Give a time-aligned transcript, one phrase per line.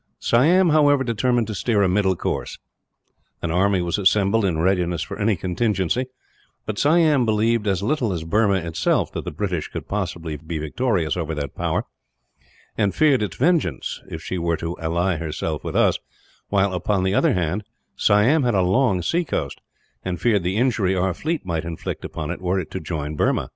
[0.17, 2.57] Siam, however, determined to steer a middle course.
[3.43, 6.07] An army was assembled, in readiness for any contingency;
[6.65, 11.15] but Siam believed as little as Burma, itself, that the British could possibly be victorious
[11.15, 11.85] over that power;
[12.75, 15.99] and feared its vengeance, if she were to ally herself with us
[16.49, 17.63] while, upon the other hand,
[17.95, 19.61] Siam had a long sea coast,
[20.03, 23.49] and feared the injury our fleet might inflict upon it, were it to join Burma.